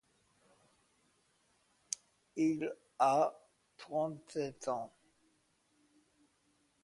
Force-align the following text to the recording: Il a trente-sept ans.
Il 2.35 2.73
a 2.97 3.39
trente-sept 3.77 4.67
ans. 4.67 4.91